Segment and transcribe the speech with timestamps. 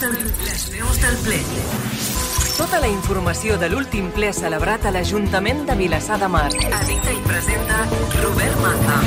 [0.00, 1.38] del, les veus del ple.
[2.56, 6.48] Tota la informació de l'últim ple celebrat a l'Ajuntament de Vilassar de Mar.
[6.52, 7.84] Edita i presenta
[8.20, 9.02] Robert Maza.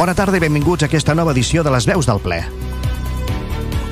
[0.00, 2.42] Bona tarda i benvinguts a aquesta nova edició de les veus del ple.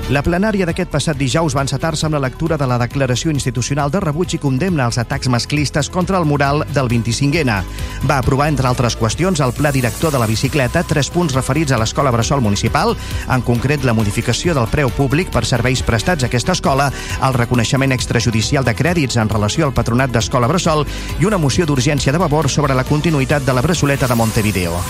[0.07, 3.99] La plenària d'aquest passat dijous va encetar-se amb la lectura de la declaració institucional de
[4.05, 7.57] rebuig i condemna als atacs masclistes contra el mural del 25N.
[8.07, 11.83] Va aprovar, entre altres qüestions, el pla director de la bicicleta, tres punts referits a
[11.83, 12.95] l'escola Bressol Municipal,
[13.27, 16.93] en concret la modificació del preu públic per serveis prestats a aquesta escola,
[17.27, 20.87] el reconeixement extrajudicial de crèdits en relació al patronat d'Escola Bressol
[21.19, 24.85] i una moció d'urgència de Vavor sobre la continuïtat de la Bressoleta de Montevideo.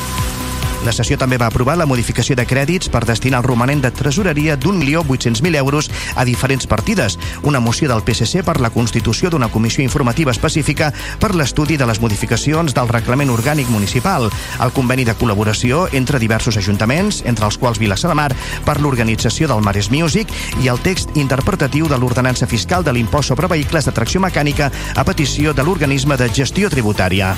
[0.87, 4.55] La sessió també va aprovar la modificació de crèdits per destinar el romanent de tresoreria
[4.55, 10.31] d'1.800.000 euros a diferents partides, una moció del PSC per la constitució d'una comissió informativa
[10.31, 14.31] específica per l'estudi de les modificacions del reglament orgànic municipal,
[14.63, 18.31] el conveni de col·laboració entre diversos ajuntaments, entre els quals Vilassar de Mar,
[18.63, 20.31] per l'organització del Mares Music
[20.63, 25.03] i el text interpretatiu de l'ordenança fiscal de l'impost sobre vehicles de tracció mecànica a
[25.03, 27.35] petició de l'organisme de gestió tributària.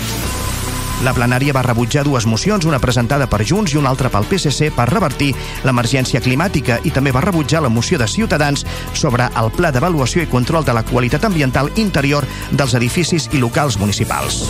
[1.07, 4.73] La plenària va rebutjar dues mocions, una presentada per Junts i una altra pel PSC
[4.75, 5.29] per revertir
[5.63, 8.65] l'emergència climàtica i també va rebutjar la moció de Ciutadans
[8.99, 13.79] sobre el pla d'avaluació i control de la qualitat ambiental interior dels edificis i locals
[13.79, 14.43] municipals.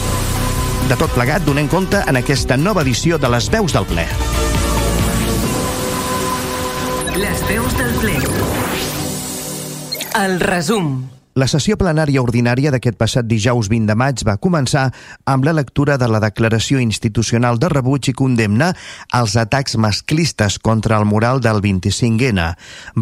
[0.89, 4.07] De tot plegat, donem compte en aquesta nova edició de les veus del ple.
[7.19, 8.17] Les veus del ple.
[10.25, 11.18] El resum.
[11.39, 14.89] La sessió plenària ordinària d'aquest passat dijous 20 de maig va començar
[15.31, 18.73] amb la lectura de la declaració institucional de rebuig i condemna
[19.15, 22.47] als atacs masclistes contra el mural del 25N.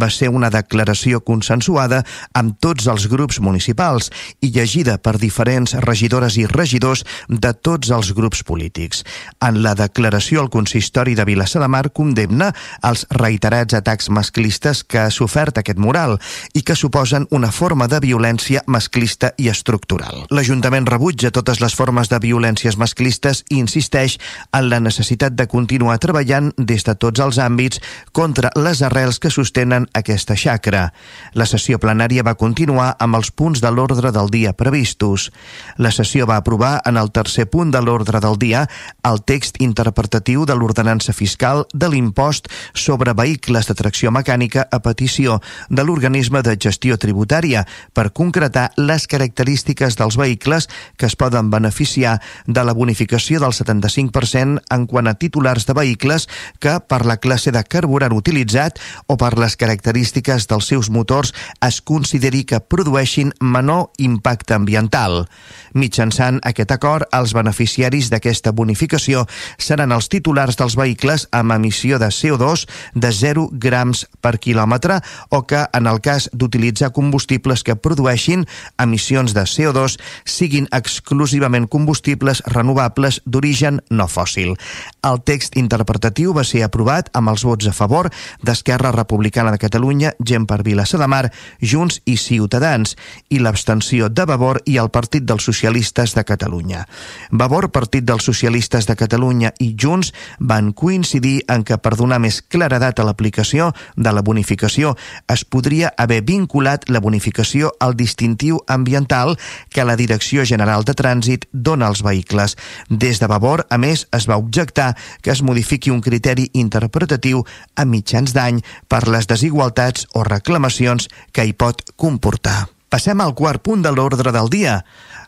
[0.03, 2.03] Va ser una declaració consensuada
[2.37, 4.11] amb tots els grups municipals
[4.45, 9.01] i llegida per diferents regidores i regidors de tots els grups polítics.
[9.41, 12.51] En la declaració, el consistori de Vilassar de Mar condemna
[12.85, 16.19] els reiterats atacs masclistes que ha sofert aquest mural
[16.53, 20.27] i que suposen una forma de violència violència masclista i estructural.
[20.35, 24.19] L'Ajuntament rebutja totes les formes de violències masclistes i insisteix
[24.53, 27.81] en la necessitat de continuar treballant des de tots els àmbits
[28.13, 30.93] contra les arrels que sostenen aquesta xacra.
[31.35, 35.31] La sessió plenària va continuar amb els punts de l'ordre del dia previstos.
[35.79, 38.67] La sessió va aprovar en el tercer punt de l'ordre del dia
[39.05, 45.41] el text interpretatiu de l'ordenança fiscal de l'impost sobre vehicles de tracció mecànica a petició
[45.71, 52.21] de l'organisme de gestió tributària per concretar les característiques dels vehicles que es poden beneficiar
[52.47, 56.29] de la bonificació del 75% en quant a titulars de vehicles
[56.61, 61.35] que per la classe de carburant utilitzat o per les característiques dels seus motors
[61.65, 65.27] es consideri que produeixin menor impacte ambiental.
[65.75, 69.27] Mitjançant aquest acord, els beneficiaris d'aquesta bonificació
[69.59, 75.01] seran els titulars dels vehicles amb emissió de CO2 de 0 grams per quilòmetre
[75.31, 78.45] o que, en el cas d'utilitzar combustibles que produeixin
[78.79, 79.97] emissions de CO2
[80.29, 84.55] siguin exclusivament combustibles renovables d'origen no fòssil.
[85.03, 88.11] El text interpretatiu va ser aprovat amb els vots a favor
[88.45, 91.31] d'Esquerra Republicana de Catalunya, Gent per Vilassar de
[91.61, 92.97] Junts i Ciutadans,
[93.31, 96.87] i l'abstenció de Vavor i el Partit dels Socialistes de Catalunya.
[97.31, 102.43] Vavor, Partit dels Socialistes de Catalunya i Junts van coincidir en que per donar més
[102.43, 104.97] claredat a l'aplicació de la bonificació
[105.33, 109.37] es podria haver vinculat la bonificació al distintiu ambiental
[109.71, 112.57] que la Direcció General de Trànsit dona als vehicles.
[112.91, 114.93] Des de Vavor, a més, es va objectar
[115.23, 117.45] que es modifiqui un criteri interpretatiu
[117.77, 122.67] a mitjans d'any per les desigualtats o reclamacions que hi pot comportar.
[122.87, 124.81] Passem al quart punt de l'ordre del dia.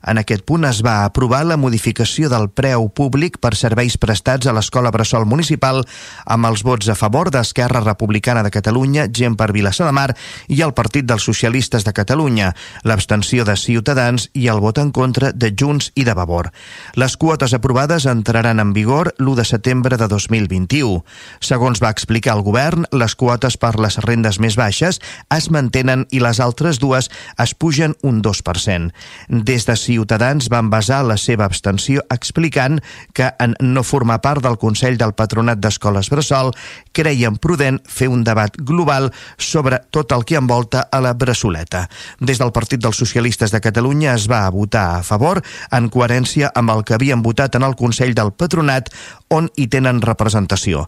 [0.07, 4.55] En aquest punt es va aprovar la modificació del preu públic per serveis prestats a
[4.55, 5.83] l'Escola Bressol Municipal
[6.27, 10.11] amb els vots a favor d'Esquerra Republicana de Catalunya, Gent per Vilassar de Mar
[10.49, 12.53] i el Partit dels Socialistes de Catalunya,
[12.85, 16.53] l'abstenció de Ciutadans i el vot en contra de Junts i de Vavor.
[16.95, 21.03] Les quotes aprovades entraran en vigor l'1 de setembre de 2021.
[21.41, 25.01] Segons va explicar el govern, les quotes per les rendes més baixes
[25.35, 28.93] es mantenen i les altres dues es pugen un 2%.
[29.29, 32.83] Des de Ciutadans van basar la seva abstenció explicant
[33.17, 36.53] que en no formar part del Consell del Patronat d'Escoles Bressol
[36.93, 39.09] creien prudent fer un debat global
[39.41, 41.87] sobre tot el que envolta a la Bressoleta.
[42.21, 45.41] Des del Partit dels Socialistes de Catalunya es va votar a favor
[45.73, 48.93] en coherència amb el que havien votat en el Consell del Patronat
[49.33, 50.85] on hi tenen representació.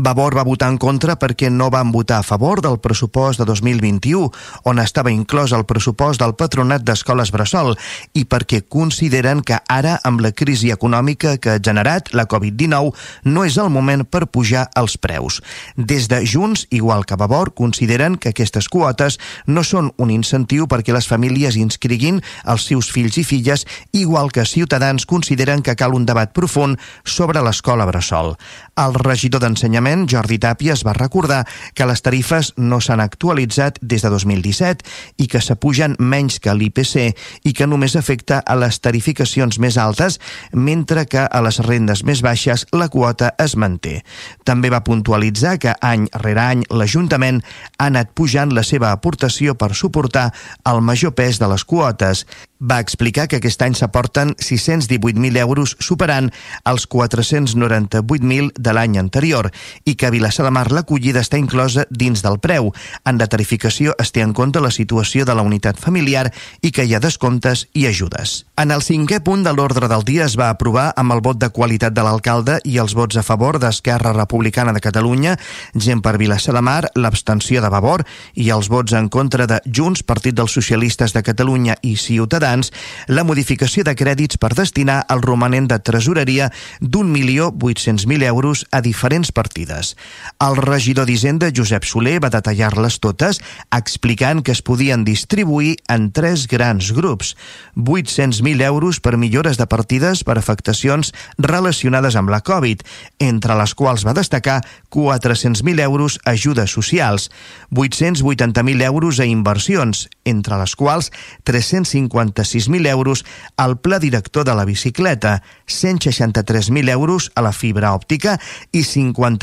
[0.00, 4.30] Vavor va votar en contra perquè no van votar a favor del pressupost de 2021,
[4.64, 7.74] on estava inclòs el pressupost del Patronat d'Escoles Bressol,
[8.16, 12.94] i perquè consideren que ara, amb la crisi econòmica que ha generat la Covid-19,
[13.28, 15.42] no és el moment per pujar els preus.
[15.76, 20.96] Des de Junts, igual que Vavor, consideren que aquestes quotes no són un incentiu perquè
[20.96, 26.08] les famílies inscriguin els seus fills i filles, igual que Ciutadans consideren que cal un
[26.08, 28.32] debat profund sobre l'escola Bressol.
[28.80, 31.44] El regidor d'Ensenyament, Jordi Tàpies, va recordar
[31.74, 34.86] que les tarifes no s'han actualitzat des de 2017
[35.18, 40.20] i que s'apugen menys que l'IPC i que només afecta a les tarificacions més altes,
[40.52, 44.00] mentre que a les rendes més baixes la quota es manté.
[44.44, 47.42] També va puntualitzar que any rere any l'Ajuntament
[47.78, 50.30] ha anat pujant la seva aportació per suportar
[50.70, 52.24] el major pes de les quotes
[52.60, 56.28] va explicar que aquest any s'aporten 618.000 euros superant
[56.68, 59.48] els 498.000 de l'any anterior
[59.84, 62.70] i que a Vilassar de Mar l'acollida està inclosa dins del preu.
[63.04, 66.28] En la tarificació es té en compte la situació de la unitat familiar
[66.62, 68.44] i que hi ha descomptes i ajudes.
[68.60, 71.48] En el cinquè punt de l'ordre del dia es va aprovar amb el vot de
[71.48, 75.36] qualitat de l'alcalde i els vots a favor d'Esquerra Republicana de Catalunya,
[75.74, 78.04] gent per Vilassar de Mar, l'abstenció de Vavor
[78.34, 82.72] i els vots en contra de Junts, Partit dels Socialistes de Catalunya i Ciutadans
[83.08, 86.50] la modificació de crèdits per destinar el romanent de tresoreria
[86.80, 89.69] d'un milió 800.000 euros a diferents partides.
[89.70, 93.40] El regidor d'Hisenda, Josep Soler, va detallar-les totes,
[93.74, 97.36] explicant que es podien distribuir en tres grans grups.
[97.76, 102.82] 800.000 euros per millores de partides per afectacions relacionades amb la Covid,
[103.18, 107.30] entre les quals va destacar 400.000 euros a ajudes socials,
[107.70, 111.10] 880.000 euros a inversions, entre les quals
[111.44, 113.24] 350 46.000 euros
[113.56, 118.38] al pla director de la bicicleta, 163.000 euros a la fibra òptica
[118.72, 118.84] i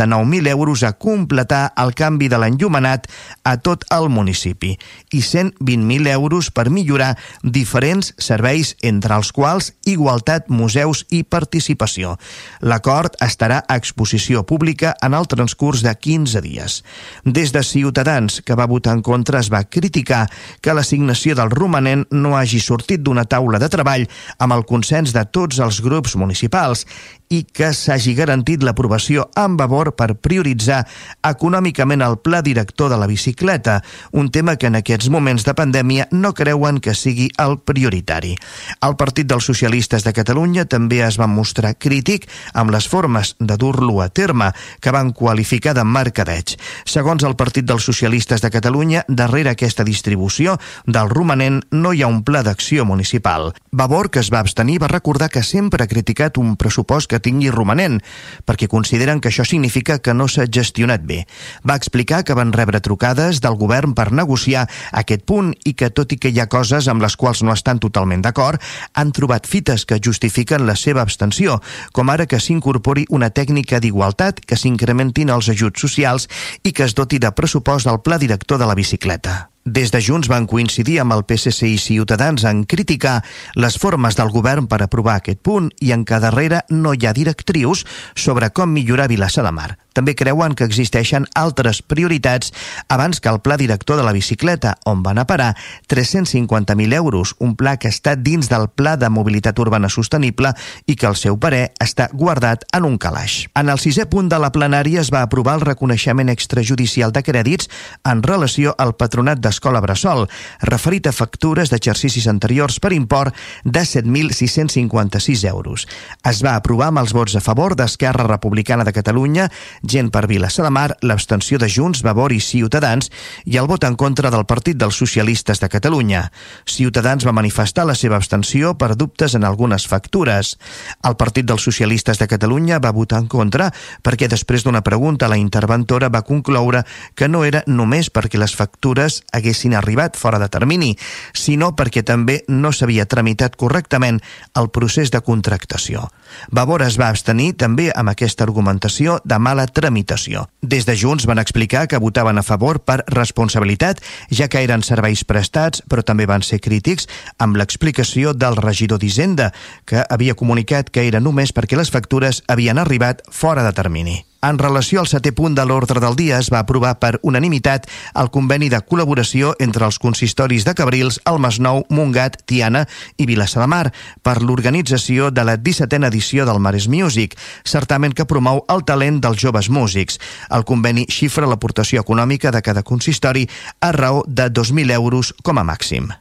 [0.07, 3.07] 59.000 euros a completar el canvi de l'enllumenat
[3.43, 4.73] a tot el municipi
[5.11, 12.15] i 120.000 euros per millorar diferents serveis entre els quals igualtat, museus i participació.
[12.61, 16.81] L'acord estarà a exposició pública en el transcurs de 15 dies.
[17.23, 20.27] Des de Ciutadans, que va votar en contra, es va criticar
[20.61, 24.07] que l'assignació del romanent no hagi sortit d'una taula de treball
[24.39, 26.85] amb el consens de tots els grups municipals
[27.29, 30.83] i que s'hagi garantit l'aprovació amb favor per prioritzar
[31.27, 33.81] econòmicament el pla director de la bicicleta,
[34.11, 38.35] un tema que en aquests moments de pandèmia no creuen que sigui el prioritari.
[38.81, 43.57] El Partit dels Socialistes de Catalunya també es va mostrar crític amb les formes de
[43.57, 46.55] dur-lo a terme, que van qualificar de mercadeig.
[46.85, 52.11] Segons el Partit dels Socialistes de Catalunya, darrere aquesta distribució del romanent no hi ha
[52.11, 53.51] un pla d'acció municipal.
[53.71, 57.23] Vavor, que es va abstenir, va recordar que sempre ha criticat un pressupost que que
[57.25, 57.97] tingui romanent,
[58.45, 61.23] perquè consideren que això significa que no s'ha gestionat bé.
[61.67, 66.13] Va explicar que van rebre trucades del govern per negociar aquest punt i que, tot
[66.13, 68.61] i que hi ha coses amb les quals no estan totalment d'acord,
[68.93, 71.59] han trobat fites que justifiquen la seva abstenció,
[71.91, 76.29] com ara que s'incorpori una tècnica d'igualtat, que s'incrementin els ajuts socials
[76.63, 79.56] i que es doti de pressupost del pla director de la bicicleta.
[79.67, 83.17] Des de Junts van coincidir amb el PSC i Ciutadans en criticar
[83.59, 87.11] les formes del govern per aprovar aquest punt i en que darrere no hi ha
[87.11, 87.83] directrius
[88.15, 89.73] sobre com millorar Vilassar de Mar.
[89.97, 92.51] També creuen que existeixen altres prioritats
[92.87, 95.55] abans que el pla director de la bicicleta, on van a parar
[95.89, 100.53] 350.000 euros, un pla que està dins del Pla de Mobilitat Urbana Sostenible
[100.85, 103.47] i que el seu parer està guardat en un calaix.
[103.57, 107.67] En el sisè punt de la plenària es va aprovar el reconeixement extrajudicial de crèdits
[108.05, 110.27] en relació al patronat d'Escola Bressol,
[110.69, 113.33] referit a factures d'exercicis anteriors per import
[113.65, 115.87] de 7.656 euros.
[116.21, 119.47] Es va aprovar amb els vots a favor d'Esquerra Republicana de Catalunya,
[119.81, 123.09] gent per Vilassar de Mar, l'abstenció de Junts, Vavor i Ciutadans
[123.45, 126.27] i el vot en contra del Partit dels Socialistes de Catalunya.
[126.69, 130.53] Ciutadans va manifestar la seva abstenció per dubtes en algunes factures.
[131.01, 133.71] El Partit dels Socialistes de Catalunya va votar en contra
[134.05, 139.23] perquè després d'una pregunta la interventora va concloure que no era només perquè les factures
[139.33, 139.46] haguessin
[139.77, 140.97] arribat fora de termini,
[141.33, 144.21] sinó perquè també no s'havia tramitat correctament
[144.55, 146.09] el procés de contractació.
[146.51, 150.47] Vavor es va abstenir també amb aquesta argumentació de mala tramitació.
[150.61, 155.23] Des de Junts van explicar que votaven a favor per responsabilitat, ja que eren serveis
[155.23, 159.53] prestats, però també van ser crítics amb l'explicació del regidor d'Hisenda,
[159.85, 164.26] que havia comunicat que era només perquè les factures havien arribat fora de termini.
[164.45, 167.87] En relació al setè punt de l'ordre del dia es va aprovar per unanimitat
[168.21, 172.85] el conveni de col·laboració entre els consistoris de Cabrils, el Masnou, Mungat, Tiana
[173.17, 173.87] i Vilassa de Mar
[174.21, 177.33] per l'organització de la 17a edició del Mares Music,
[177.65, 180.21] certament que promou el talent dels joves músics.
[180.53, 183.47] El conveni xifra l'aportació econòmica de cada consistori
[183.81, 186.13] a raó de 2.000 euros com a màxim.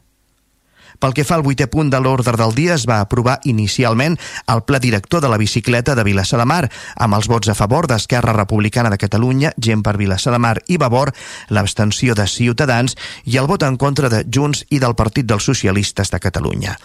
[1.00, 4.16] Pel que fa al vuitè punt de l'ordre del dia, es va aprovar inicialment
[4.52, 6.64] el pla director de la bicicleta de Vilassar de Mar,
[6.96, 10.78] amb els vots a favor d'Esquerra Republicana de Catalunya, Gent per Vilassar de Mar i
[10.80, 11.12] Vavor,
[11.48, 16.10] l'abstenció de Ciutadans i el vot en contra de Junts i del Partit dels Socialistes
[16.10, 16.76] de Catalunya.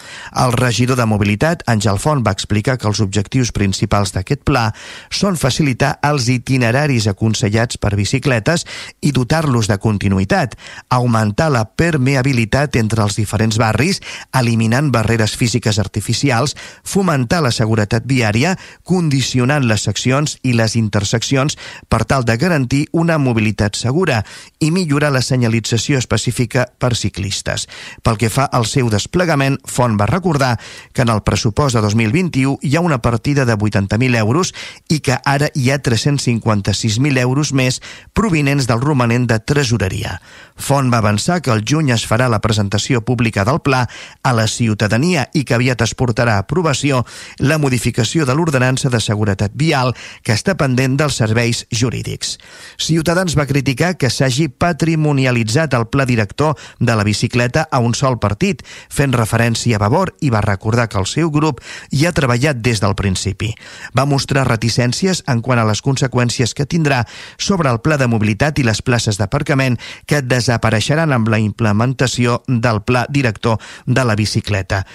[0.43, 4.67] El regidor de Mobilitat, Àngel Font, va explicar que els objectius principals d'aquest pla
[5.09, 8.65] són facilitar els itineraris aconsellats per bicicletes
[9.01, 10.57] i dotar-los de continuïtat,
[10.89, 14.00] augmentar la permeabilitat entre els diferents barris
[14.37, 21.57] eliminant barreres físiques artificials, fomentar la seguretat viària, condicionant les seccions i les interseccions
[21.89, 24.21] per tal de garantir una mobilitat segura
[24.59, 27.67] i millorar la senyalització específica per ciclistes.
[28.03, 30.57] Pel que fa al seu desplegament, Font va recordar
[30.93, 34.53] que en el pressupost de 2021 hi ha una partida de 80.000 euros
[34.89, 37.81] i que ara hi ha 356.000 euros més
[38.13, 40.19] provinents del romanent de tresoreria.
[40.55, 43.87] Font va avançar que el juny es farà la presentació pública del pla
[44.23, 47.03] a la ciutadania i que aviat es portarà a aprovació
[47.39, 49.93] la modificació de l'ordenança de seguretat vial
[50.23, 52.37] que està pendent dels serveis jurídics.
[52.77, 58.19] Ciutadans va criticar que s'hagi patrimonialitzat el pla director de la bicicleta a un sol
[58.19, 62.61] partit, fent referència a Vavor i va recordar que el seu grup hi ha treballat
[62.61, 63.53] des del principi.
[63.97, 67.03] Va mostrar reticències en quant a les conseqüències que tindrà
[67.37, 72.81] sobre el pla de mobilitat i les places d'aparcament que desapareixeran amb la implementació del
[72.87, 74.85] pla director de la bicicleta.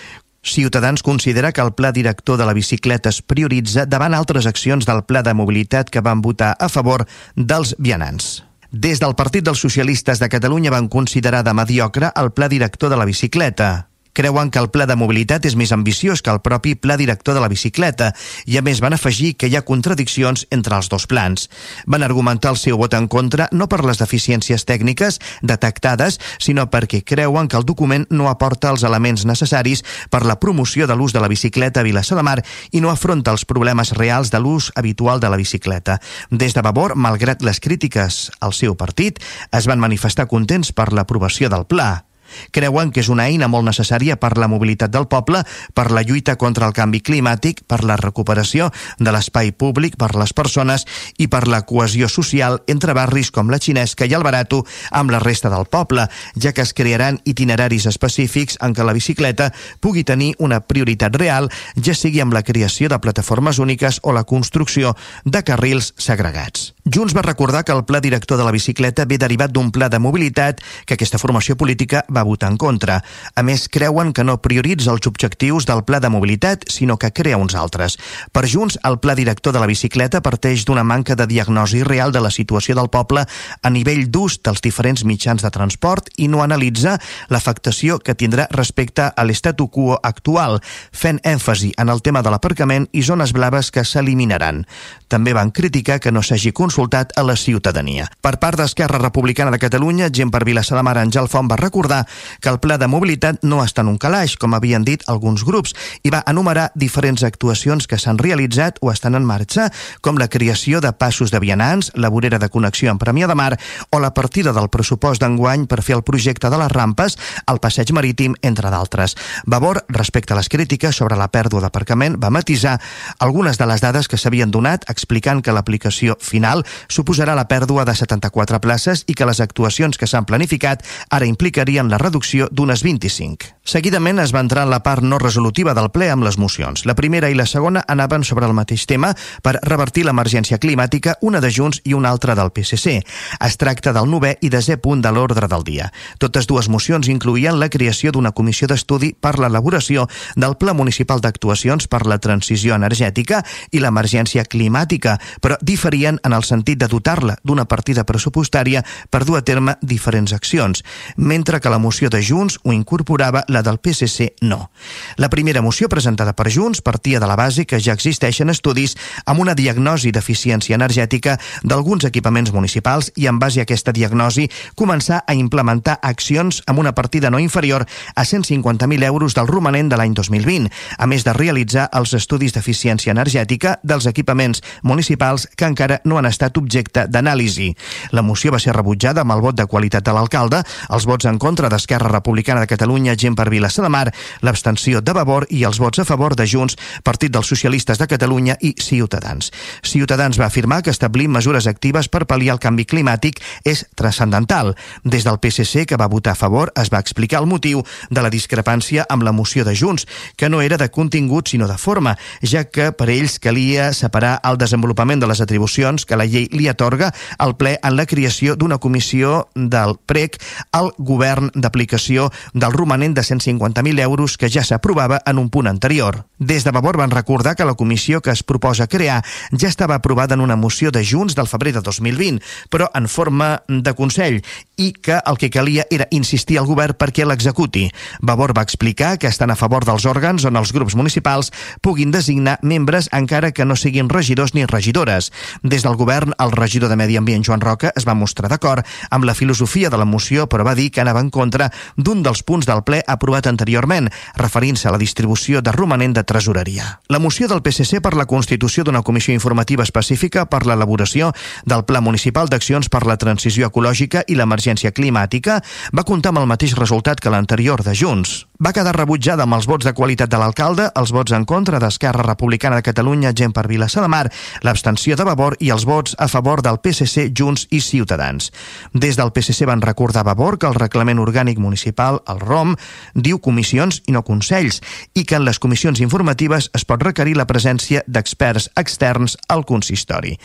[0.42, 5.02] Ciutadans considera que el pla director de la bicicleta es prioritza davant altres accions del
[5.02, 8.44] pla de mobilitat que van votar a favor dels vianants.
[8.70, 12.96] Des del Partit dels Socialistes de Catalunya van considerar de mediocre el pla director de
[12.96, 16.96] la bicicleta creuen que el pla de mobilitat és més ambiciós que el propi pla
[16.96, 18.14] director de la bicicleta
[18.48, 21.50] i a més van afegir que hi ha contradiccions entre els dos plans.
[21.84, 27.02] Van argumentar el seu vot en contra no per les deficiències tècniques detectades, sinó perquè
[27.04, 31.20] creuen que el document no aporta els elements necessaris per la promoció de l'ús de
[31.20, 32.40] la bicicleta a Vilassar de Mar
[32.72, 36.00] i no afronta els problemes reals de l'ús habitual de la bicicleta.
[36.30, 39.20] Des de Vavor, malgrat les crítiques al seu partit,
[39.52, 42.06] es van manifestar contents per l'aprovació del pla.
[42.50, 45.42] Creuen que és una eina molt necessària per la mobilitat del poble,
[45.74, 50.32] per la lluita contra el canvi climàtic, per la recuperació de l'espai públic per les
[50.36, 50.86] persones
[51.18, 55.20] i per la cohesió social entre barris com la Xinesca i el Barato amb la
[55.22, 56.06] resta del poble,
[56.40, 61.50] ja que es crearan itineraris específics en què la bicicleta pugui tenir una prioritat real,
[61.76, 66.75] ja sigui amb la creació de plataformes úniques o la construcció de carrils segregats.
[66.86, 69.98] Junts va recordar que el pla director de la bicicleta ve derivat d'un pla de
[69.98, 73.00] mobilitat que aquesta formació política va votar en contra.
[73.34, 77.40] A més, creuen que no prioritza els objectius del pla de mobilitat, sinó que crea
[77.42, 77.96] uns altres.
[78.30, 82.22] Per Junts, el pla director de la bicicleta parteix d'una manca de diagnosi real de
[82.22, 87.00] la situació del poble a nivell d'ús dels diferents mitjans de transport i no analitza
[87.34, 90.60] l'afectació que tindrà respecte a l'estatu quo actual,
[90.92, 94.62] fent èmfasi en el tema de l'aparcament i zones blaves que s'eliminaran.
[95.10, 98.04] També van criticar que no s'hagi consultat a la ciutadania.
[98.20, 102.02] Per part d'Esquerra Republicana de Catalunya, gent per Vilassar de Mar, Àngel Font va recordar
[102.40, 105.72] que el pla de mobilitat no està en un calaix, com havien dit alguns grups,
[106.04, 109.70] i va enumerar diferents actuacions que s'han realitzat o estan en marxa,
[110.02, 113.56] com la creació de passos de vianants, la vorera de connexió amb Premià de Mar
[113.88, 117.16] o la partida del pressupost d'enguany per fer el projecte de les rampes
[117.46, 119.16] al passeig marítim, entre d'altres.
[119.46, 122.76] Vavor, respecte a les crítiques sobre la pèrdua d'aparcament, va matisar
[123.18, 127.94] algunes de les dades que s'havien donat explicant que l'aplicació final suposarà la pèrdua de
[127.94, 133.54] 74 places i que les actuacions que s'han planificat ara implicarien la reducció d'unes 25.
[133.66, 136.84] Seguidament es va entrar en la part no resolutiva del ple amb les mocions.
[136.86, 139.10] La primera i la segona anaven sobre el mateix tema
[139.42, 143.00] per revertir l'emergència climàtica, una de Junts i una altra del PSC.
[143.42, 145.90] Es tracta del novè i desè punt de l'ordre del dia.
[146.22, 150.06] Totes dues mocions incluïen la creació d'una comissió d'estudi per l'elaboració
[150.36, 153.42] del Pla Municipal d'Actuacions per la Transició Energètica
[153.72, 159.24] i l'Emergència Climàtica, però diferien en el sentit sentit de dotar-la d'una partida pressupostària per
[159.28, 160.82] dur a terme diferents accions,
[161.16, 164.70] mentre que la moció de Junts ho incorporava, la del PSC no.
[165.16, 168.96] La primera moció presentada per Junts partia de la base que ja existeixen estudis
[169.26, 175.22] amb una diagnosi d'eficiència energètica d'alguns equipaments municipals i en base a aquesta diagnosi començar
[175.26, 180.14] a implementar accions amb una partida no inferior a 150.000 euros del romanent de l'any
[180.14, 186.18] 2020, a més de realitzar els estudis d'eficiència energètica dels equipaments municipals que encara no
[186.18, 187.72] han estat objecte d'anàlisi.
[188.14, 190.62] La moció va ser rebutjada amb el vot de qualitat de l'alcalde,
[190.94, 194.12] els vots en contra d'Esquerra Republicana de Catalunya, gent per Vilassa de Mar,
[194.42, 198.56] l'abstenció de Vavor i els vots a favor de Junts, Partit dels Socialistes de Catalunya
[198.60, 199.50] i Ciutadans.
[199.82, 204.74] Ciutadans va afirmar que establir mesures actives per pal·liar el canvi climàtic és transcendental.
[205.02, 208.30] Des del PSC, que va votar a favor, es va explicar el motiu de la
[208.30, 212.64] discrepància amb la moció de Junts, que no era de contingut sinó de forma, ja
[212.64, 217.12] que per ells calia separar el desenvolupament de les atribucions que la llei li atorga
[217.38, 220.38] al ple en la creació d'una comissió del PREC
[220.72, 226.24] al govern d'aplicació del romanent de 150.000 euros que ja s'aprovava en un punt anterior.
[226.38, 230.34] Des de Vavor van recordar que la comissió que es proposa crear ja estava aprovada
[230.34, 234.42] en una moció de Junts del febrer de 2020, però en forma de Consell,
[234.76, 237.86] i que el que calia era insistir al govern perquè l'executi.
[238.20, 242.58] Vavor va explicar que estan a favor dels òrgans on els grups municipals puguin designar
[242.62, 245.32] membres encara que no siguin regidors ni regidores.
[245.62, 249.24] Des del govern, el regidor de Medi Ambient, Joan Roca, es va mostrar d'acord amb
[249.24, 252.66] la filosofia de la moció, però va dir que anava en contra d'un dels punts
[252.66, 257.00] del ple aprovat anteriorment, referint-se a la distribució de romanent de tresoreria.
[257.08, 261.32] La moció del PSC per la constitució d'una comissió informativa específica per l'elaboració
[261.64, 265.60] del Pla Municipal d'Accions per la Transició Ecològica i l'Emergència Climàtica
[265.92, 268.46] va comptar amb el mateix resultat que l'anterior de Junts.
[268.56, 272.24] Va quedar rebutjada amb els vots de qualitat de l'alcalde, els vots en contra d'Esquerra
[272.24, 274.30] Republicana de Catalunya, gent per Vilassa de Mar,
[274.64, 278.48] l'abstenció de Vavor i els vots a favor del PSC, Junts i Ciutadans.
[278.94, 282.72] Des del PSC van recordar a Vavor que el reglament orgànic municipal, el ROM,
[283.12, 284.80] diu comissions i no consells,
[285.12, 290.38] i que en les comissions informatives es pot requerir la presència d'experts externs al consistori.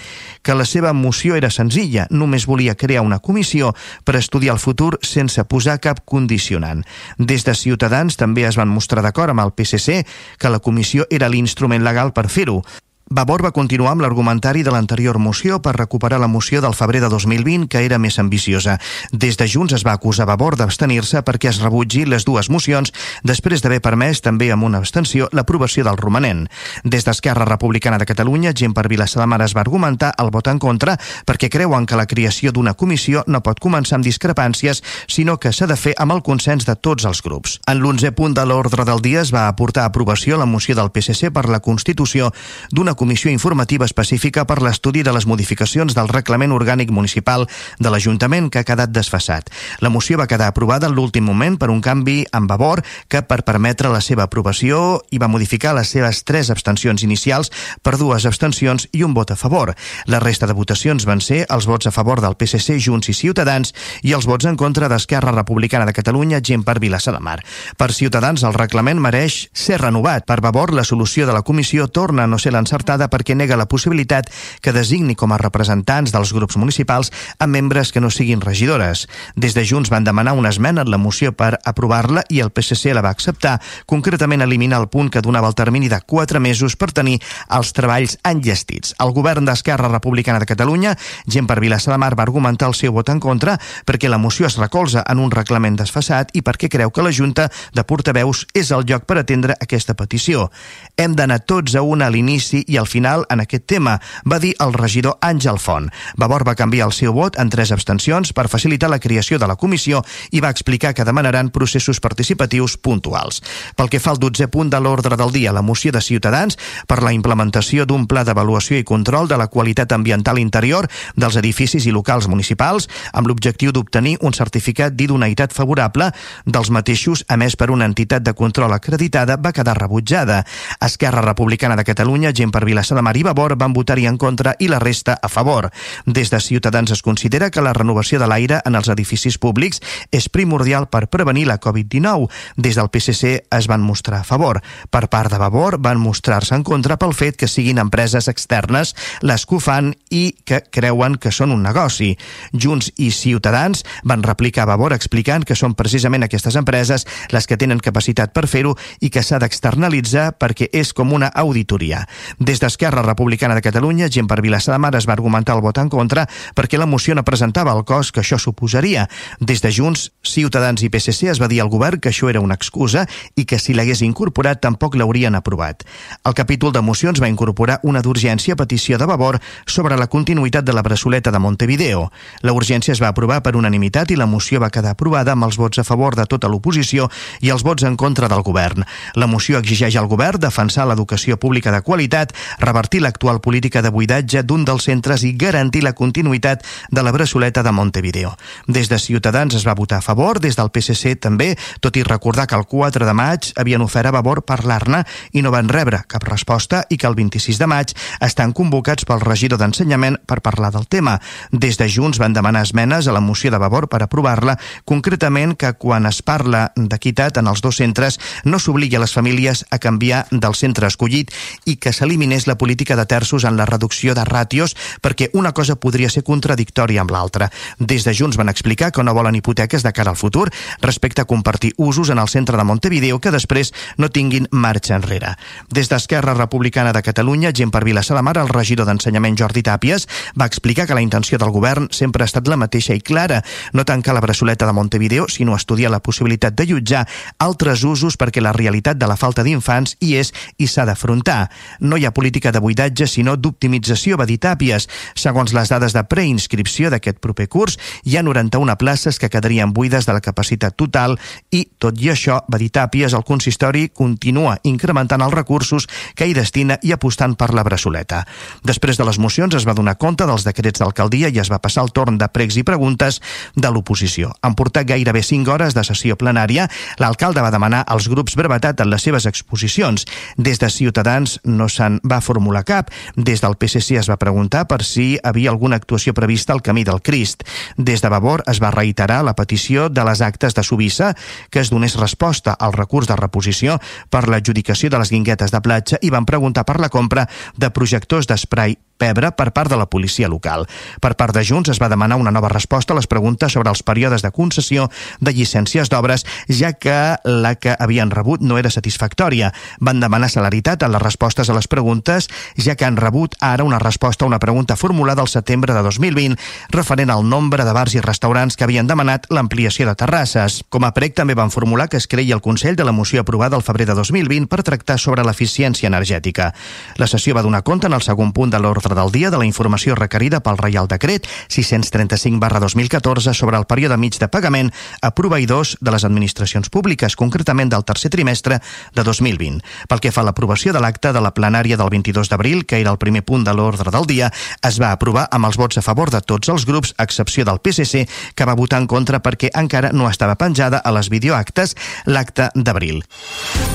[0.44, 3.72] Que la seva moció era senzilla, només volia crear una comissió
[4.04, 6.84] per estudiar el futur sense posar cap condicionant.
[7.18, 10.02] Des de Ciutadans Ciutadans també es van mostrar d'acord amb el PSC
[10.42, 12.64] que la comissió era l'instrument legal per fer-ho.
[13.12, 17.10] Vavor va continuar amb l'argumentari de l'anterior moció per recuperar la moció del febrer de
[17.12, 18.78] 2020, que era més ambiciosa.
[19.12, 22.94] Des de Junts es va acusar Vavor d'abstenir-se perquè es rebutgi les dues mocions,
[23.28, 26.46] després d'haver permès, també amb una abstenció, l'aprovació del romanent.
[26.86, 30.48] Des d'Esquerra Republicana de Catalunya, gent per Vilassa de Mar es va argumentar el vot
[30.48, 30.96] en contra
[31.28, 34.80] perquè creuen que la creació d'una comissió no pot començar amb discrepàncies,
[35.12, 37.60] sinó que s'ha de fer amb el consens de tots els grups.
[37.68, 40.96] En l'onze punt de l'ordre del dia es va aportar a aprovació la moció del
[40.96, 42.32] PSC per la constitució
[42.72, 47.48] d'una comissió informativa específica per l'estudi de les modificacions del reglament orgànic municipal
[47.82, 49.50] de l'Ajuntament que ha quedat desfassat.
[49.82, 53.40] La moció va quedar aprovada en l'últim moment per un canvi en Vavor que per
[53.48, 57.50] permetre la seva aprovació i va modificar les seves tres abstencions inicials
[57.82, 59.74] per dues abstencions i un vot a favor.
[60.06, 63.74] La resta de votacions van ser els vots a favor del PSC, Junts i Ciutadans
[64.06, 67.40] i els vots en contra d'Esquerra Republicana de Catalunya, gent per Vilassa de Mar.
[67.82, 70.30] Per Ciutadans, el reglament mereix ser renovat.
[70.30, 73.58] Per Vavor, la solució de la comissió torna a no ser l'encertada acceptada perquè nega
[73.58, 74.30] la possibilitat
[74.62, 79.08] que designi com a representants dels grups municipals a membres que no siguin regidores.
[79.36, 82.94] Des de Junts van demanar una esmena en la moció per aprovar-la i el PSC
[82.94, 86.92] la va acceptar, concretament eliminar el punt que donava el termini de 4 mesos per
[86.92, 88.96] tenir els treballs enllestits.
[89.00, 90.96] El govern d'Esquerra Republicana de Catalunya,
[91.28, 94.48] gent per Vilassa de Mar, va argumentar el seu vot en contra perquè la moció
[94.48, 98.72] es recolza en un reglament desfassat i perquè creu que la Junta de Portaveus és
[98.72, 100.50] el lloc per atendre aquesta petició.
[100.98, 104.54] Hem d'anar tots a una a l'inici i al final en aquest tema, va dir
[104.64, 105.90] el regidor Àngel Font.
[106.18, 109.58] Vavor va canviar el seu vot en tres abstencions per facilitar la creació de la
[109.60, 113.42] comissió i va explicar que demanaran processos participatius puntuals.
[113.76, 116.58] Pel que fa al 12 punt de l'ordre del dia, la moció de Ciutadans
[116.88, 121.86] per la implementació d'un pla d'avaluació i control de la qualitat ambiental interior dels edificis
[121.86, 126.12] i locals municipals amb l'objectiu d'obtenir un certificat d'idoneïtat favorable
[126.46, 130.44] dels mateixos emès per una entitat de control acreditada va quedar rebutjada.
[130.80, 134.56] Esquerra Republicana de Catalunya, gent per Vilassa de Mar i Vavor van votar-hi en contra
[134.60, 135.70] i la resta a favor.
[136.06, 140.30] Des de Ciutadans es considera que la renovació de l'aire en els edificis públics és
[140.30, 142.30] primordial per prevenir la Covid-19.
[142.58, 144.62] Des del PSC es van mostrar a favor.
[144.90, 149.46] Per part de Vavor van mostrar-se en contra pel fet que siguin empreses externes les
[149.46, 152.18] que ho fan i que creuen que són un negoci.
[152.52, 157.58] Junts i Ciutadans van replicar a Vavor explicant que són precisament aquestes empreses les que
[157.58, 162.04] tenen capacitat per fer-ho i que s'ha d'externalitzar perquè és com una auditoria.
[162.40, 165.62] Des Des d'Esquerra Republicana de Catalunya, gent per Vilassar de Mar es va argumentar el
[165.64, 169.06] vot en contra perquè la moció no presentava el cost que això suposaria.
[169.40, 172.58] Des de Junts, Ciutadans i PSC es va dir al govern que això era una
[172.60, 173.06] excusa
[173.40, 175.86] i que si l'hagués incorporat tampoc l'haurien aprovat.
[176.28, 180.76] El capítol de mocions va incorporar una d'urgència petició de Vavor sobre la continuïtat de
[180.76, 182.10] la braçoleta de Montevideo.
[182.42, 185.56] La urgència es va aprovar per unanimitat i la moció va quedar aprovada amb els
[185.56, 187.08] vots a favor de tota l'oposició
[187.40, 188.84] i els vots en contra del govern.
[189.16, 194.44] La moció exigeix al govern defensar l'educació pública de qualitat, revertir l'actual política de buidatge
[194.44, 198.36] d'un dels centres i garantir la continuïtat de la braçoleta de Montevideo.
[198.68, 202.48] Des de Ciutadans es va votar a favor, des del PSC també, tot i recordar
[202.48, 206.24] que el 4 de maig havien ofert a Vavor parlar-ne i no van rebre cap
[206.28, 210.88] resposta i que el 26 de maig estan convocats pel regidor d'Ensenyament per parlar del
[210.88, 211.20] tema.
[211.52, 215.74] Des de Junts van demanar esmenes a la moció de Vavor per aprovar-la, concretament que
[215.74, 220.26] quan es parla d'equitat en els dos centres no s'obligui a les famílies a canviar
[220.32, 221.32] del centre escollit
[221.66, 221.94] i que
[222.32, 226.24] s'eliminés la política de terços en la reducció de ràtios perquè una cosa podria ser
[226.24, 227.50] contradictòria amb l'altra.
[227.78, 230.50] Des de Junts van explicar que no volen hipoteques de cara al futur
[230.82, 235.36] respecte a compartir usos en el centre de Montevideo que després no tinguin marxa enrere.
[235.70, 240.08] Des d'Esquerra Republicana de Catalunya, gent per Vilassar de Mar, el regidor d'Ensenyament Jordi Tàpies
[240.40, 243.86] va explicar que la intenció del govern sempre ha estat la mateixa i clara, no
[243.86, 247.08] tancar la braçoleta de Montevideo, sinó estudiar la possibilitat de jutjar
[247.40, 251.50] altres usos perquè la realitat de la falta d'infants hi és i s'ha d'afrontar.
[251.80, 254.86] No hi ha política de buidatge, sinó d'optimització, va dir Tàpies.
[255.18, 260.06] Segons les dades de preinscripció d'aquest proper curs, hi ha 91 places que quedarien buides
[260.06, 261.16] de la capacitat total
[261.50, 266.36] i, tot i això, va dir Tàpies, el consistori continua incrementant els recursos que hi
[266.38, 268.22] destina i apostant per la braçoleta.
[268.62, 271.88] Després de les mocions es va donar compte dels decrets d'alcaldia i es va passar
[271.88, 273.18] el torn de pregs i preguntes
[273.56, 274.30] de l'oposició.
[274.46, 276.70] Han portat gairebé 5 hores de sessió plenària.
[277.02, 280.06] L'alcalde va demanar als grups brevetat en les seves exposicions.
[280.38, 282.92] Des de Ciutadans no se'n va formular cap.
[283.16, 287.02] Des del PSC es va preguntar per si havia alguna actuació prevista al camí del
[287.02, 287.46] Crist.
[287.78, 291.14] Des de Vavor es va reiterar la petició de les actes de Subissa
[291.50, 296.00] que es donés resposta al recurs de reposició per l'adjudicació de les guinguetes de platja
[296.02, 300.30] i van preguntar per la compra de projectors d'esprai pebre per part de la policia
[300.30, 300.68] local.
[301.02, 303.82] Per part de Junts es va demanar una nova resposta a les preguntes sobre els
[303.84, 309.52] períodes de concessió de llicències d'obres, ja que la que havien rebut no era satisfactòria.
[309.80, 313.80] Van demanar celeritat en les respostes a les preguntes, ja que han rebut ara una
[313.80, 316.38] resposta a una pregunta formulada al setembre de 2020
[316.70, 320.62] referent al nombre de bars i restaurants que havien demanat l'ampliació de terrasses.
[320.70, 323.58] Com a prec també van formular que es creï el Consell de la moció aprovada
[323.58, 326.52] al febrer de 2020 per tractar sobre l'eficiència energètica.
[326.98, 329.38] La sessió va donar compte en el segon punt de l'ordre l'ordre del dia de
[329.38, 334.72] la informació requerida pel Reial Decret 635 barra 2014 sobre el període mig de pagament
[335.02, 338.60] a proveïdors de les administracions públiques, concretament del tercer trimestre
[338.94, 339.62] de 2020.
[339.88, 342.92] Pel que fa a l'aprovació de l'acte de la plenària del 22 d'abril, que era
[342.92, 346.12] el primer punt de l'ordre del dia, es va aprovar amb els vots a favor
[346.12, 349.92] de tots els grups, a excepció del PSC, que va votar en contra perquè encara
[349.94, 351.76] no estava penjada a les videoactes
[352.06, 353.04] l'acte d'abril.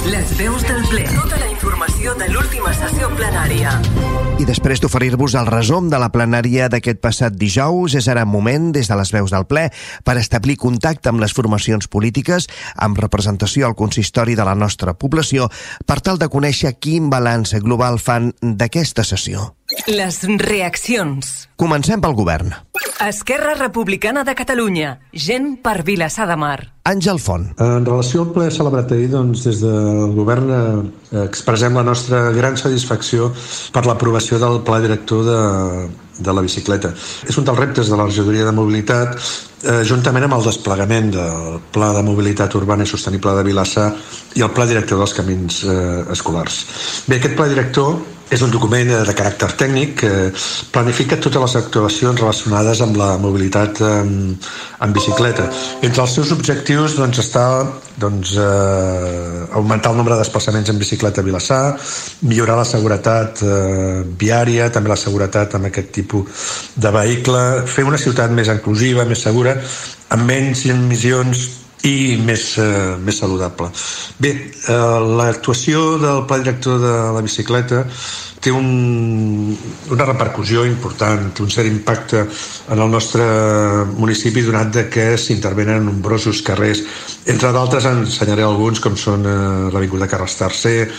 [0.07, 1.07] Les veus del ple.
[1.15, 3.81] Tota la informació de l'última sessió plenària.
[4.37, 8.91] I després d'oferir-vos el resum de la plenària d'aquest passat dijous, és ara moment, des
[8.91, 9.63] de les veus del ple,
[10.05, 12.45] per establir contacte amb les formacions polítiques,
[12.77, 15.49] amb representació al consistori de la nostra població,
[15.89, 19.55] per tal de conèixer quin balanç global fan d'aquesta sessió.
[19.91, 21.27] Les reaccions.
[21.59, 22.53] Comencem pel govern.
[23.03, 24.93] Esquerra Republicana de Catalunya.
[25.11, 26.61] Gent per Vilassar de Mar.
[26.87, 27.49] Àngel Font.
[27.59, 32.57] En relació al ple celebrat ahir, doncs, des del govern eh, expressem la nostra gran
[32.61, 33.33] satisfacció
[33.75, 35.41] per l'aprovació del pla director de,
[36.23, 36.95] de la bicicleta.
[37.27, 41.63] És un dels reptes de la regidoria de mobilitat eh, juntament amb el desplegament del
[41.75, 43.91] Pla de Mobilitat Urbana i Sostenible de Vilassar
[44.39, 46.63] i el Pla Director dels Camins eh, Escolars.
[47.11, 47.97] Bé, aquest pla director
[48.31, 50.13] és un document de caràcter tècnic que
[50.75, 54.09] planifica totes les actuacions relacionades amb la mobilitat en,
[54.83, 55.47] en bicicleta.
[55.87, 57.47] Entre els seus objectius doncs, està
[57.97, 61.77] doncs, eh, augmentar el nombre de desplaçaments en bicicleta a Vilassar,
[62.27, 68.01] millorar la seguretat eh, viària, també la seguretat amb aquest tipus de vehicle, fer una
[68.01, 69.55] ciutat més inclusiva, més segura,
[70.11, 71.47] amb menys emissions
[71.85, 73.71] i més, eh, més saludable.
[74.19, 74.31] Bé,
[74.69, 77.85] eh, l'actuació del pla director de la bicicleta
[78.41, 79.57] té un,
[79.91, 82.21] una repercussió important, un cert impacte
[82.71, 83.25] en el nostre
[83.97, 86.83] municipi donat que s'intervenen nombrosos carrers.
[87.27, 89.37] Entre d'altres ensenyaré alguns com són eh,
[89.75, 90.91] l'Avinguda Carles Tercer,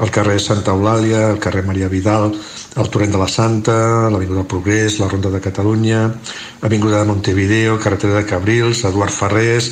[0.00, 2.32] el carrer Santa Eulàlia, el carrer Maria Vidal,
[2.74, 3.76] el Torrent de la Santa,
[4.10, 6.08] l'Avinguda Progrés, la Ronda de Catalunya,
[6.62, 9.70] l'Avinguda de Montevideo, carretera de Cabrils, Eduard Ferrés,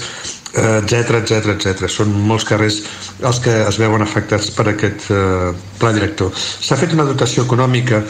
[0.53, 1.89] etc etc etc.
[1.89, 2.83] Són molts carrers
[3.25, 6.33] els que es veuen afectats per aquest eh, pla director.
[6.37, 8.03] S'ha fet una dotació econòmica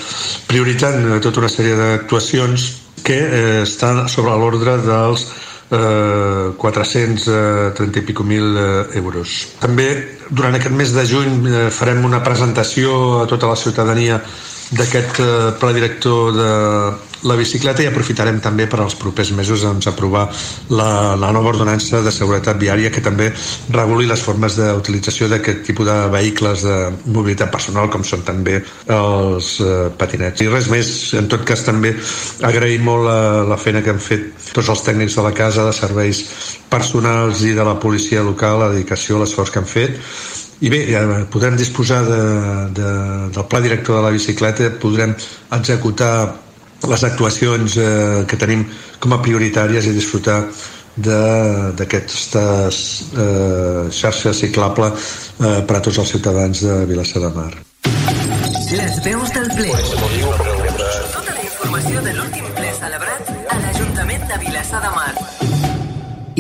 [0.51, 2.69] prioritzant eh, tota una sèrie d'actuacions
[3.07, 5.27] que eh, estan sobre l'ordre dels
[5.73, 9.37] eh, 430 i pico mil eh, euros.
[9.63, 9.89] També
[10.31, 14.21] durant aquest mes de juny eh, farem una presentació a tota la ciutadania
[14.73, 16.53] d'aquest eh, pla director de
[17.29, 20.25] la bicicleta i aprofitarem també per als propers mesos doncs, aprovar
[20.71, 23.31] la, la nova ordenança de seguretat viària que també
[23.71, 28.59] reguli les formes d'utilització d'aquest tipus de vehicles de mobilitat personal com són també
[28.91, 30.43] els eh, patinets.
[30.43, 31.95] I res més, en tot cas també
[32.43, 35.75] agrair molt la, la feina que han fet tots els tècnics de la casa, de
[35.77, 36.27] serveis
[36.73, 39.99] personals i de la policia local, la dedicació, l'esforç que han fet
[40.63, 42.21] i bé, ja podrem disposar de,
[42.77, 42.91] de,
[43.35, 45.15] del pla director de la bicicleta, podrem
[45.57, 46.13] executar
[46.91, 48.65] les actuacions eh, que tenim
[49.03, 50.43] com a prioritàries i disfrutar
[50.93, 52.79] d'aquestes
[53.17, 57.53] eh, xarxes ciclable eh, per a tots els ciutadans de Vilassar de Mar.
[58.73, 59.73] Les veus del ple.
[61.13, 62.52] Tota la informació de l'últim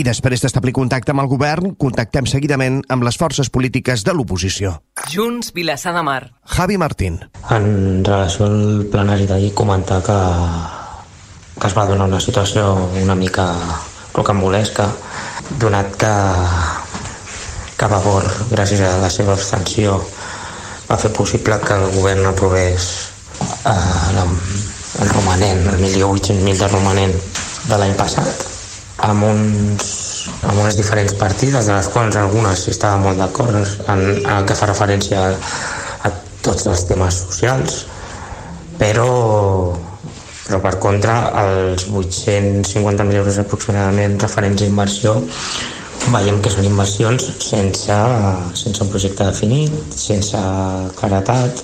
[0.02, 4.72] I després d'establir contacte amb el govern, contactem seguidament amb les forces polítiques de l'oposició.
[5.12, 6.32] Junts, Vilassar de Mar.
[6.56, 7.20] Javi Martín.
[7.54, 10.18] En relació al plenari d'ahir, comentar que,
[11.54, 13.46] que es va donar una situació una mica
[14.16, 14.88] rocambolesca,
[15.62, 16.12] donat que,
[17.78, 20.00] que Vavor, gràcies a la seva abstenció,
[20.90, 22.88] va fer possible que el govern aprovés
[23.70, 23.78] eh,
[24.18, 27.20] el romanent, el 1.800.000 de romanent
[27.70, 28.50] de l'any passat,
[29.02, 29.86] amb, uns,
[30.46, 34.04] amb unes diferents partides, de les quals algunes estaven molt d'acord en, en
[34.36, 35.32] el que fa referència a,
[36.06, 36.12] a
[36.44, 37.82] tots els temes socials,
[38.78, 39.10] però,
[40.46, 45.18] però per contra els 850.000 euros aproximadament referents a inversió
[46.10, 47.96] veiem que són inversions sense,
[48.58, 50.38] sense un projecte definit, sense
[50.98, 51.62] claretat,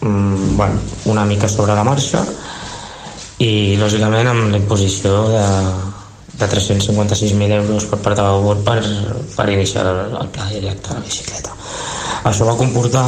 [0.00, 0.80] mm, bueno,
[1.12, 2.24] una mica sobre la marxa
[3.44, 5.44] i lògicament amb la imposició de,
[6.38, 8.80] de 356.000 euros per part de Vavor per,
[9.36, 11.54] per iniciar el, el pla directe de la bicicleta.
[12.24, 13.06] Això va comportar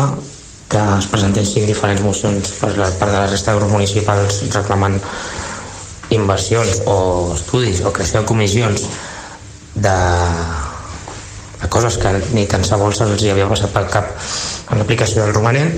[0.71, 4.99] que es presentessin diferents mocions per la part de la resta de grups municipals reclamant
[6.15, 6.97] inversions o
[7.35, 8.87] estudis o creació de comissions
[9.75, 9.97] de,
[11.63, 14.13] de coses que ni tan sols els hi havia passat pel cap
[14.71, 15.73] en l'aplicació del romanent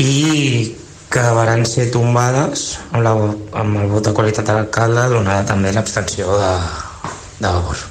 [0.00, 0.76] i
[1.10, 3.12] que van ser tombades amb, la,
[3.62, 6.52] amb el vot de qualitat de l'alcalde donada també l'abstenció de,
[7.40, 7.84] de Vavor.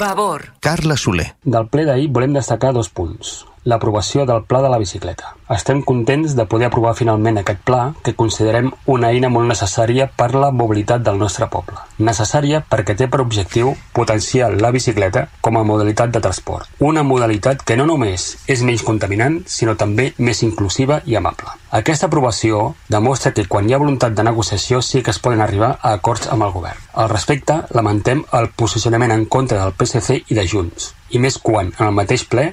[0.00, 0.44] Vavor.
[0.60, 1.28] Carla Soler.
[1.44, 3.42] Del ple d'ahir volem destacar dos punts.
[3.68, 5.36] L'aprovació del Pla de la Bicicleta.
[5.52, 10.30] Estem contents de poder aprovar finalment aquest pla que considerem una eina molt necessària per
[10.32, 11.76] la mobilitat del nostre poble.
[12.00, 16.70] Necessària perquè té per objectiu potenciar la bicicleta com a modalitat de transport.
[16.80, 21.52] Una modalitat que no només és menys contaminant, sinó també més inclusiva i amable.
[21.72, 25.70] Aquesta aprovació demostra que quan hi ha voluntat de negociació sí que es poden arribar
[25.80, 26.80] a acords amb el govern.
[26.92, 31.70] Al respecte, lamentem el posicionament en contra del PSC i de Junts, i més quan,
[31.78, 32.50] en el mateix ple,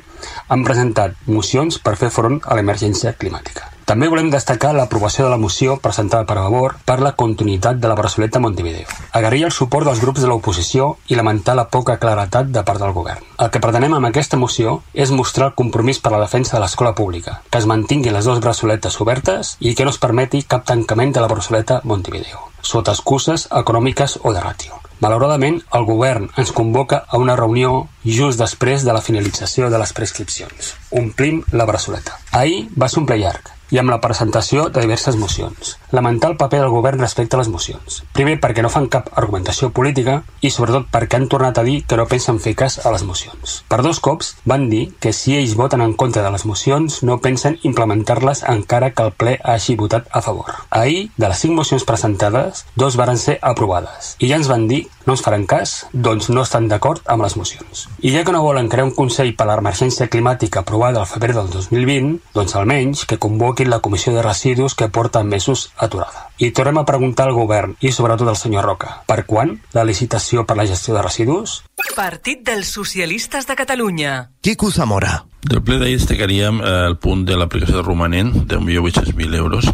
[0.48, 3.70] han presentat mocions per fer front a l'emergència climàtica.
[3.90, 7.96] També volem destacar l'aprovació de la moció presentada per Vavor per la continuïtat de la
[7.98, 8.86] braçoleta Montevideo.
[9.18, 12.94] Agrair el suport dels grups de l'oposició i lamentar la poca claretat de part del
[12.94, 13.24] govern.
[13.42, 16.94] El que pretenem amb aquesta moció és mostrar el compromís per la defensa de l'escola
[16.94, 21.16] pública, que es mantinguin les dues braçoletes obertes i que no es permeti cap tancament
[21.16, 24.78] de la braçoleta Montevideo, sota excuses econòmiques o de ràtio.
[25.00, 29.94] Malauradament, el govern ens convoca a una reunió just després de la finalització de les
[29.96, 30.74] prescripcions.
[30.92, 32.18] Omplim la braçoleta.
[32.36, 35.78] Ahir va ser un ple llarg, i amb la presentació de diverses mocions.
[35.92, 38.02] Lamentar el paper del govern respecte a les mocions.
[38.14, 41.98] Primer perquè no fan cap argumentació política i sobretot perquè han tornat a dir que
[42.00, 43.64] no pensen fer cas a les mocions.
[43.70, 47.20] Per dos cops van dir que si ells voten en contra de les mocions no
[47.24, 50.64] pensen implementar-les encara que el ple hagi votat a favor.
[50.70, 54.86] Ahir, de les cinc mocions presentades, dos varen ser aprovades i ja ens van dir
[55.10, 57.88] no ens faran cas, doncs no estan d'acord amb les mocions.
[58.06, 61.34] I ja que no volen crear un Consell per a l'emergència climàtica aprovada al febrer
[61.34, 63.18] del 2020, doncs almenys que
[63.60, 66.30] convoquin la Comissió de Residus que porta mesos aturada.
[66.38, 70.46] I tornem a preguntar al govern i sobretot al senyor Roca, per quan la licitació
[70.46, 71.64] per la gestió de residus?
[71.96, 74.32] Partit dels Socialistes de Catalunya.
[74.42, 75.26] Quico Zamora.
[75.44, 79.68] Del ple d'ahir destacaríem eh, el punt de l'aplicació del romanent de 1.800.000 euros.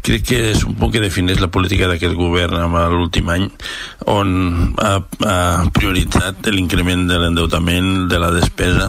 [0.00, 3.48] Crec que és un punt que defineix la política d'aquest govern amb l'últim any
[4.10, 4.94] on ha,
[5.28, 5.38] ha
[5.74, 8.88] prioritzat l'increment de l'endeutament, de la despesa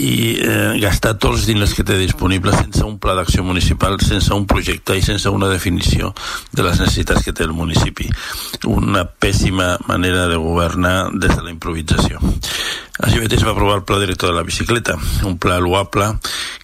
[0.00, 4.32] i eh, gastar tots els diners que té disponibles sense un pla d'acció municipal, sense
[4.34, 6.14] un projecte i sense una definició
[6.52, 8.08] de les necessitats que té el municipi.
[8.70, 12.20] Una pèssima manera de governar des de la improvisació.
[13.00, 16.10] Així mateix va aprovar el Pla Director de la Bicicleta, un pla loable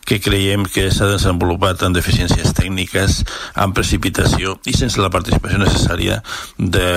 [0.07, 3.23] que creiem que s'ha desenvolupat amb deficiències tècniques,
[3.67, 6.21] amb precipitació i sense la participació necessària
[6.57, 6.89] de,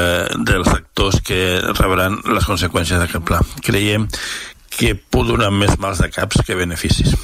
[0.45, 3.41] dels actors que rebran les conseqüències d'aquest pla.
[3.65, 4.07] Creiem
[4.69, 7.15] que pot donar més mals de caps que beneficis.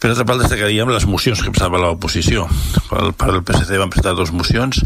[0.00, 2.44] Per altra part, destacaríem les mocions que presentava l'oposició.
[2.90, 4.82] Per part del PSC van presentar dues mocions,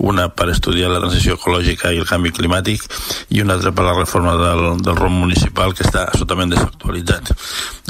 [0.00, 2.86] una per estudiar la transició ecològica i el canvi climàtic
[3.34, 7.34] i una altra per la reforma del, del ROM municipal que està absolutament desactualitzat.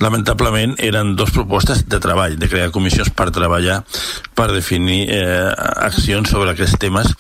[0.03, 3.85] Lamentablement eren dues propostes de treball, de crear comissions per treballar
[4.35, 5.55] per definir eh,
[5.87, 7.15] accions sobre aquests temes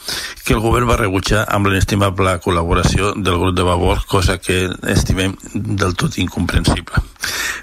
[0.44, 5.38] que el govern va rebutjar amb l'inestimable col·laboració del grup de Vavor, cosa que estimem
[5.54, 7.04] del tot incomprensible.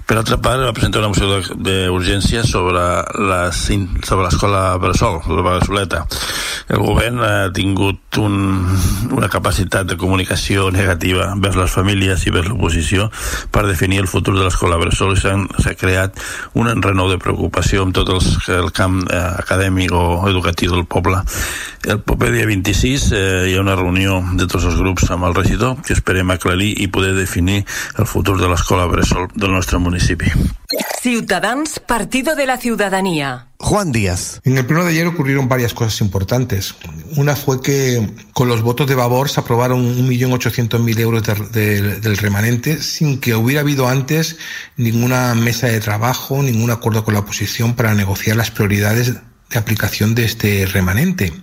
[0.07, 1.27] Per altra part, va presentar una moció
[1.87, 2.83] d'urgència sobre
[4.21, 6.05] l'escola Bressol, la Bressoleta.
[6.71, 8.35] El govern ha tingut un,
[9.11, 13.09] una capacitat de comunicació negativa vers les famílies i vers l'oposició
[13.51, 16.21] per definir el futur de l'escola Bressol i s'ha creat
[16.55, 21.19] un enrenou de preocupació amb tot els, el camp eh, acadèmic o educatiu del poble.
[21.83, 25.35] El proper dia 26 eh, hi ha una reunió de tots els grups amb el
[25.35, 27.63] regidor que esperem aclarir i poder definir
[27.97, 30.31] el futur de l'escola Bressol del nostre municipi.
[31.01, 33.47] Ciudadans, Partido de la Ciudadanía.
[33.57, 34.41] Juan Díaz.
[34.43, 36.75] En el pleno de ayer ocurrieron varias cosas importantes.
[37.15, 41.33] Una fue que con los votos de Vavor se aprobaron 1.800.000 euros de,
[41.81, 44.37] de, del remanente sin que hubiera habido antes
[44.77, 49.13] ninguna mesa de trabajo, ningún acuerdo con la oposición para negociar las prioridades
[49.51, 51.33] de aplicación de este remanente.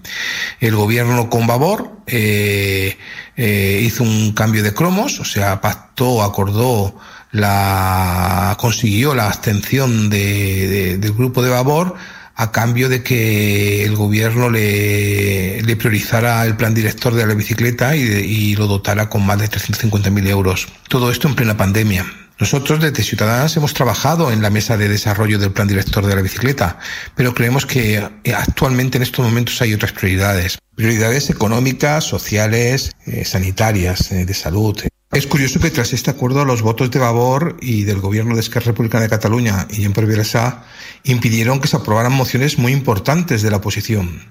[0.60, 2.96] El gobierno con Vavor eh,
[3.36, 6.96] eh, hizo un cambio de cromos, o sea, pactó, acordó
[7.32, 11.96] la consiguió la abstención de, de, del grupo de Vavor
[12.34, 17.96] a cambio de que el gobierno le, le priorizara el plan director de la bicicleta
[17.96, 20.68] y, y lo dotara con más de 350.000 euros.
[20.88, 22.06] Todo esto en plena pandemia.
[22.40, 26.22] Nosotros desde Ciudadanas hemos trabajado en la mesa de desarrollo del plan director de la
[26.22, 26.78] bicicleta,
[27.16, 27.98] pero creemos que
[28.32, 30.56] actualmente en estos momentos hay otras prioridades.
[30.76, 34.80] Prioridades económicas, sociales, eh, sanitarias, eh, de salud.
[35.10, 38.66] Es curioso que tras este acuerdo los votos de Vavor y del gobierno de Esquerra
[38.66, 40.64] Republicana de Cataluña y en Perversa
[41.02, 44.22] impidieron que se aprobaran mociones muy importantes de la oposición,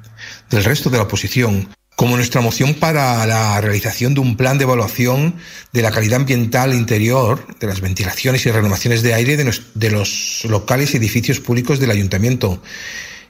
[0.50, 4.66] del resto de la oposición, como nuestra moción para la realización de un plan de
[4.66, 5.34] evaluación
[5.74, 10.94] de la calidad ambiental interior, de las ventilaciones y renovaciones de aire de, los, locales
[10.94, 12.62] y edificios públicos del ayuntamiento.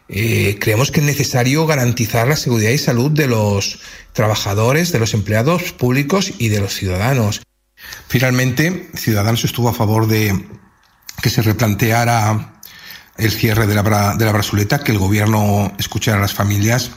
[0.10, 3.80] Eh, creemos que es necesario garantizar la seguridad y salud de los
[4.12, 7.44] trabajadores, de los empleados públicos y de los ciudadanos.
[8.10, 10.46] Finalmente, Ciudadanos estuvo a favor de
[11.22, 12.60] que se replanteara
[13.16, 16.92] el cierre de la, de la brazuleta, que el gobierno escuchara a las familias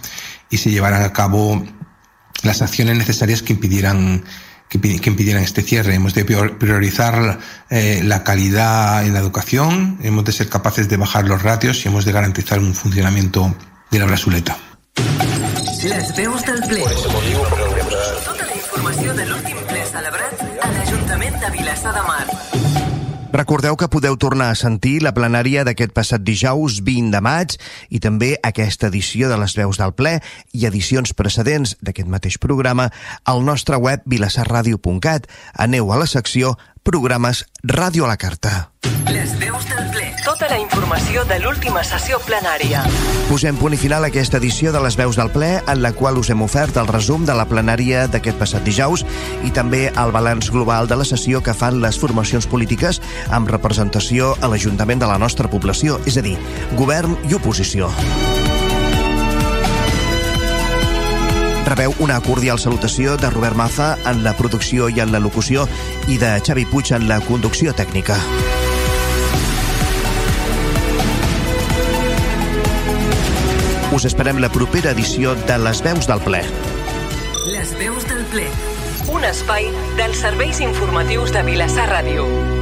[0.51, 1.65] y se llevaran a cabo
[2.43, 4.25] las acciones necesarias que impidieran
[4.69, 4.79] que,
[5.11, 5.95] impidieran este cierre.
[5.95, 7.39] Hemos de priorizar
[7.71, 11.89] eh, la calidad en la educación, hemos de ser capaces de bajar los ratios y
[11.89, 13.55] hemos de garantizar un funcionamiento
[13.91, 14.07] de la
[16.69, 16.83] ple.
[16.85, 17.60] Tota
[23.33, 27.53] Recordeu que podeu tornar a sentir la plenària d'aquest passat dijous 20 de maig
[27.95, 30.17] i també aquesta edició de les veus del ple
[30.51, 32.89] i edicions precedents d'aquest mateix programa
[33.23, 35.31] al nostre web vilassarradio.cat.
[35.55, 38.71] Aneu a la secció Programes Ràdio a la Carta.
[39.13, 40.07] Les veus del ple.
[40.25, 42.83] Tota la informació de l'última sessió plenària.
[43.29, 46.17] Posem punt i final a aquesta edició de les veus del ple, en la qual
[46.19, 49.05] us hem ofert el resum de la plenària d'aquest passat dijous
[49.45, 54.33] i també el balanç global de la sessió que fan les formacions polítiques amb representació
[54.41, 56.39] a l'Ajuntament de la nostra població, és a dir,
[56.81, 57.93] govern i oposició.
[61.71, 65.69] Rebeu una cordial salutació de Robert Maza en la producció i en la locució
[66.11, 68.17] i de Xavi Puig en la conducció tècnica.
[73.95, 76.43] Us esperem la propera edició de Les Veus del Ple.
[77.55, 78.49] Les veus del ple.
[79.15, 82.60] Un espai dels serveis informatius de Vilassar Ràdio.